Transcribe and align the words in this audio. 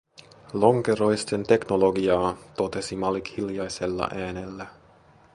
"Lonkeroisten 0.53 1.43
teknologiaa", 1.43 2.37
totesi 2.57 2.95
Malik 2.95 3.37
hiljaisella 3.37 4.09
äänellä. 4.15 4.67